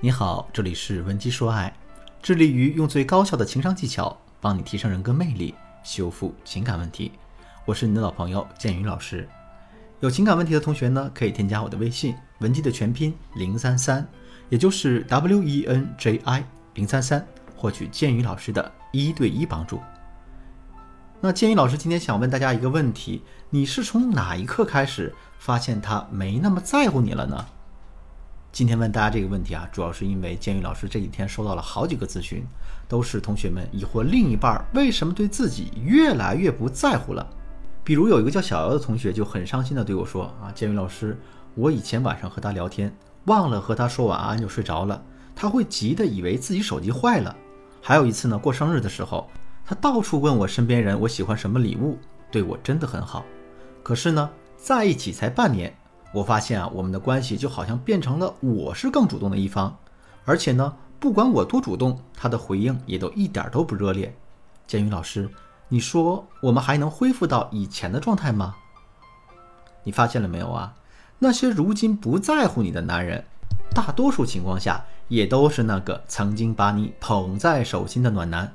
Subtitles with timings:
[0.00, 1.74] 你好，这里是文姬说爱，
[2.22, 5.52] 致力于用最高效的情商技巧帮你提升人格魅力，
[5.82, 7.10] 修复情感问题。
[7.64, 9.28] 我是你的老朋友建宇老师。
[9.98, 14.06] 有情感问题的同学呢，可以添加我的微信文姬的全拼零三三，
[14.48, 19.80] 也就是 W E N J I 零三三，获取建宇老师的一对一帮助。
[21.20, 27.44] 那建宇老师今天想问大家一个问题：你是从哪一刻开始发现他没那么在乎你了呢？
[28.58, 32.44] 今天问大家这个问题啊，主要是因为建宇老师这几天收到了好几个咨询，
[32.88, 37.24] 都是同学们疑惑另一半为什么对自己越来越不在乎了。
[37.84, 41.16] 比如有一个叫小姚的同学就很伤心的对我说啊，建宇老师，
[41.54, 42.92] 我以前晚上和他聊天，
[43.26, 45.00] 忘了和他说晚安就睡着了，
[45.36, 47.36] 他会急的以为自己手机坏了。
[47.80, 49.30] 还有一次呢，过生日的时候。
[49.64, 51.96] 他到处问我身边人我喜欢什么礼物，
[52.28, 53.24] 对我真的很好。
[53.84, 55.72] 可是呢，在一起才半年，
[56.12, 59.76] 我发现啊，我们的关系就好像变成了我是更主动的一方，
[60.24, 64.16] 而且呢，不管我多主动，他的回应也都一点都不热烈。
[64.66, 65.28] 建宇老师，
[65.68, 68.56] 你说我们还能恢复到以前的状态吗？
[69.84, 70.74] 你发现了没有啊？
[71.18, 73.24] 那些如今不在乎你的男人，
[73.74, 78.52] 大多数情况下也都是那个曾经把你捧在手心的暖男。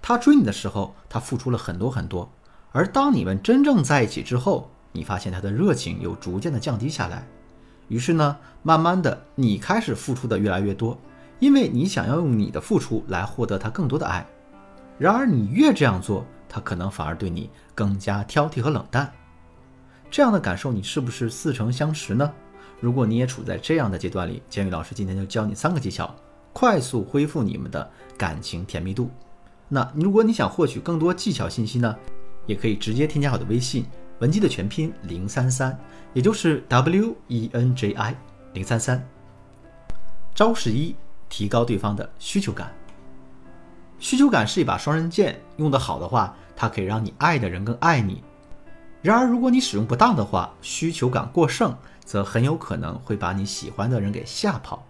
[0.00, 2.30] 他追你的时候，他付出了很多很多，
[2.72, 7.26] 而当你们真正在一起之后，你发现他的热情又逐渐的降低下来。
[7.88, 10.96] 于是呢，慢慢的你开始付出的越来越多，
[11.40, 14.24] 因为你想要用你的付出来获得他更多的爱。
[14.96, 19.12] 然而你越这样做，他可能反而对你更加挑剔和冷淡。
[20.10, 22.32] 这样的感受你是不是似曾相识呢？
[22.80, 26.14] 如果你也处在这样的阶段里，建宇老师今天就教你三个技巧，
[26.52, 29.10] 快速恢复你们的感情甜蜜度。
[29.68, 31.96] 那如果你想获取更多技巧信息呢，
[32.46, 33.84] 也可以直接添加我的微信
[34.24, 35.78] 文姬的全拼零三三，
[36.14, 38.16] 也就是 W E N J I
[38.54, 39.06] 零三三。
[40.34, 40.96] 招式一：
[41.28, 42.72] 提高对方的需求感。
[43.98, 48.22] 需求感是一把双刃剑，用得好的话，它可以让你爱的人更爱你；
[49.02, 54.86] 然而如果你使用不当的话，需求感过剩，则很有可能会把你喜欢的人给吓跑。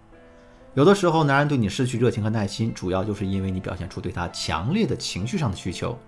[0.75, 5.99] 有的时候，男人对你失去热情和耐心，主要就是因为你表现出对他强烈的情绪上的需求。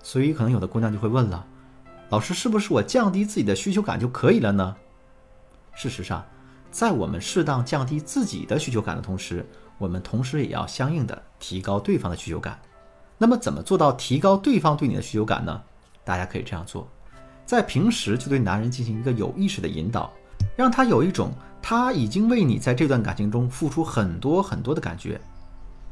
[0.00, 1.44] 所以，可能有的姑娘就会问了：
[2.10, 4.76] 老师，是不是我降低自己的需求感就可以了呢？
[5.74, 6.24] 事实上，
[6.70, 9.46] 在我们适当降低自己的需求感的同时，
[9.76, 12.58] 我们同时也要相应的提高对方的需求感。
[13.18, 15.62] 那么，怎么做到提高对方对你的需求感呢？
[16.04, 16.88] 大家可以这样做：
[17.44, 20.12] 在平时就对男人进行一个有意识的引导，
[20.56, 21.32] 让他有一种。
[21.60, 25.20] 他已经为你在这段感情中付出很多很多的感觉，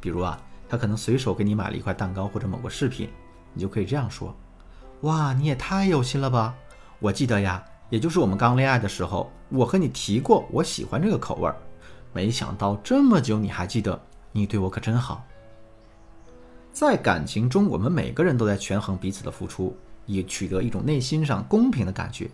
[0.01, 3.11] 比如啊，他可能随手给你买了一块蛋糕或者某个饰品，
[3.53, 4.35] 你就可以这样说
[5.03, 6.55] ：“哇，你也太有心了吧！
[6.99, 11.55] 我记得呀，也就是我们刚恋爱的时候，我和你提过我喜欢这个口味儿，
[12.13, 14.01] 没想到这么久你还记得，
[14.33, 15.25] 你对我可真好。”
[16.73, 22.31] 在感情中，我们每个人都在权衡彼此的付出，以取得一种内心上公平的感觉。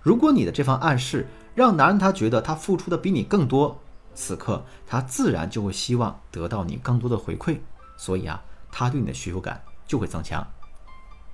[0.00, 3.76] 如果你的这番暗示，让男人他觉得他付出的比你更多，
[4.14, 7.58] 此刻他自然就会希望得到你更多的回馈，
[7.96, 10.46] 所以啊，他对你的需求感就会增强。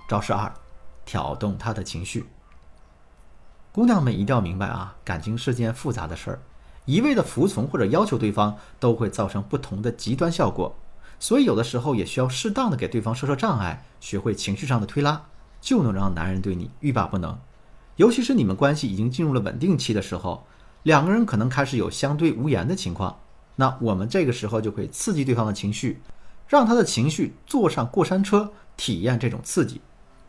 [0.08, 0.52] 招式二，
[1.04, 2.26] 挑动他的情绪。
[3.72, 6.42] 姑娘们一定要明白啊，感情是件复杂的事儿，
[6.84, 10.76] 一味的服从或者要求对方都会造成不同的极端效果，
[11.18, 15.24] 所以有的时候也需要适当的给对方设设障碍，学会情绪上的推拉，
[15.60, 17.38] 就能让男人对你欲罢不能。
[17.96, 20.46] 尤其是你们关系已经进入了稳定期的时候，
[20.82, 23.20] 两个人可能开始有相对无言的情况。
[23.56, 26.02] 那我们这个时候就可以刺激对方的情绪，
[26.48, 29.80] 让他的情绪坐上过山车，体验这种刺激。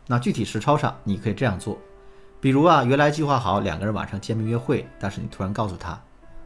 [0.06, 1.78] 那具体实操上，你可以这样做：
[2.40, 5.98] 比如啊，原来计划好两个人晚上见面约会，但是你突然告诉他，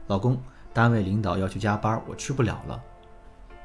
[0.07, 0.41] 老公，
[0.73, 2.81] 单位领导要去加班，我去不了了。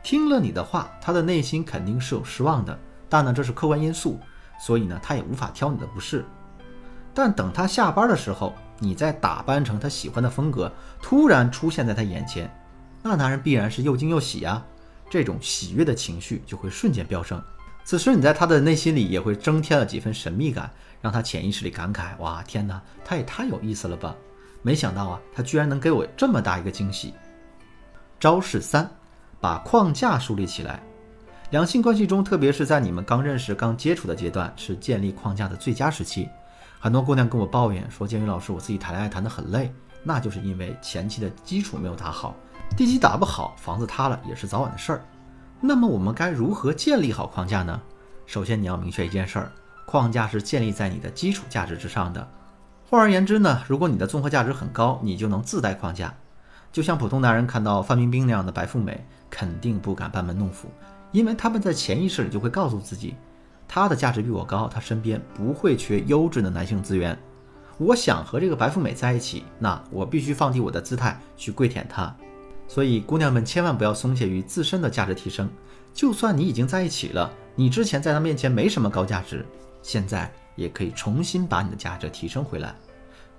[0.02, 2.78] 听了你的话，他的内心肯定是有失望的，
[3.08, 4.20] 但呢，这是客观因素，
[4.60, 6.26] 所以呢，他也无法挑你的不是。
[7.14, 12.52] 但等他下班的时候，你再打扮成他喜欢的风格，突然出现在他眼前，
[13.04, 14.66] 那男人必然是又惊又喜啊！
[15.10, 17.40] 这种喜悦的情绪就会瞬间飙升。
[17.86, 20.72] 此时你在他的内心里也会增添了几分神秘感，
[21.02, 24.16] 让他潜意识里感慨：哇，天哪，他也太有意思了吧！
[24.62, 27.14] 没想到啊，他居然能给我这么大一个惊喜。
[28.20, 28.90] 招式三，
[29.42, 30.82] 把框架树立起来。
[31.52, 36.30] 两性关系中，特别是在你们刚认识、刚接触的阶段，是建立框架的最佳时期。
[36.80, 39.72] 很多姑娘跟我抱怨说：“建宇老师，我自己谈恋爱谈得很累，
[40.04, 42.34] 那就是因为前期的基础没有打好，
[42.76, 45.02] 地基打不好，房子塌了也是早晚的事儿。
[45.66, 47.82] 那么我们该如何建立好框架呢？
[48.26, 49.50] 首先你要明确一件事儿，
[49.86, 52.28] 框架是建立在你的基础价值之上的。
[52.90, 56.14] 换而言之呢，如果你的综合价值很高，你就能自带框架。
[56.70, 60.68] 就像普通男人看到范冰冰那样的白富美，肯定不敢班门弄斧，
[61.14, 63.16] 因为他们在潜意识里就会告诉自己，
[63.66, 67.18] 她的价值比我高，她身边不会缺优质的男性资源。
[67.78, 72.14] 我想和这个白富美在一起，那我必须放低我的姿态去跪舔她。
[72.74, 75.48] 所以，姑娘们千万不要松懈于自身的价值提升。
[75.94, 79.46] 就算你已经在一起了，你之前在他面前没什么高价值，
[79.84, 82.74] 现在也可以重新把你的价值提升回来。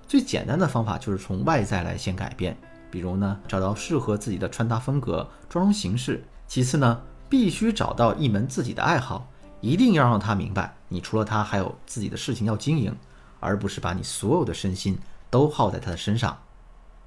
[0.07, 2.57] 最简单的方法就是从外在来先改变，
[2.89, 6.23] 比如呢，找到适合自己的穿搭风格、妆容形式。
[6.47, 9.29] 其次呢，必须找到一门自己的爱好，
[9.59, 12.95] 一定要让他明白，你除了他还有自己的事情要经营，
[13.41, 14.97] 而不是把你所有的身心
[15.29, 16.37] 都耗在他的身上。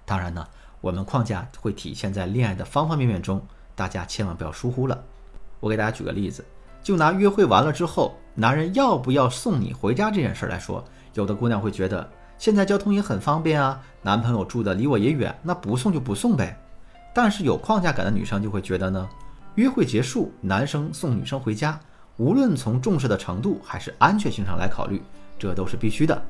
[0.05, 0.47] 当然呢，
[0.81, 3.45] 我们框架会体现在恋爱的方方面面中，
[3.75, 5.03] 大家千万不要疏忽了。
[5.61, 6.45] 我给大家举个例子，
[6.83, 10.85] 就拿约会完了之后，男人要不要送你回家这件事来说，
[11.15, 12.09] 有的姑娘会觉得。
[12.39, 16.57] 现在交通也很方便啊，男朋友住的离我也远，那不送就不送呗。
[17.13, 19.09] 但是有框架感的女生就会觉得呢，
[19.57, 21.81] 约会结束，男生送女生回家，
[22.17, 25.03] 无论从重视的程度还是安全性上来考虑，
[25.37, 26.23] 这都是必须的。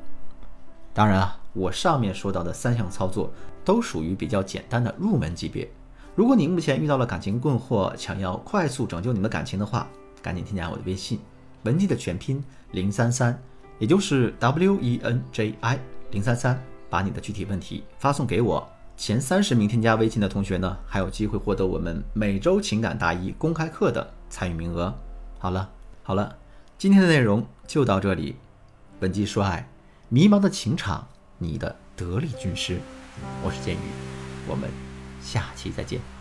[0.95, 3.31] 当然啊，我上面说到的三项操作
[3.65, 5.69] 都属于比较简单的入门级别。
[6.15, 9.87] 如果你目前遇到了感情困惑，想要快速拯救你的感情的话，
[10.21, 11.19] 赶紧添加我的微信，
[11.63, 13.41] 文姬的全拼零三三，
[13.77, 15.79] 也就是 W E N J I。
[16.11, 18.67] 零三三，把你的具体问题发送给我。
[18.97, 24.93] 前三十名添加微信的同学呢，还有机会获得我们每周情感答疑公开课的参与名额。
[25.37, 25.69] 好了，
[26.03, 26.35] 好了，
[26.77, 28.35] 今天的内容就到这里。
[28.99, 29.69] 本期说爱，
[30.09, 31.07] 迷茫的情场，
[31.41, 32.79] 你的得力军师，
[33.41, 33.79] 我是剑宇，
[34.45, 34.69] 我们
[35.21, 36.18] 下期再见。